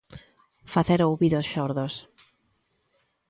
[0.73, 1.93] Facer ouvidos xordos.